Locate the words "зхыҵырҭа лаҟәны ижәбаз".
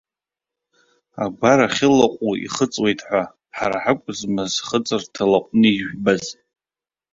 4.53-6.23